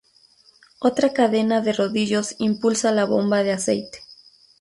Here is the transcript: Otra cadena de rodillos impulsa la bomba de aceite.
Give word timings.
Otra 0.79 1.13
cadena 1.13 1.61
de 1.61 1.73
rodillos 1.73 2.33
impulsa 2.39 2.91
la 2.91 3.05
bomba 3.05 3.43
de 3.43 3.51
aceite. 3.51 3.99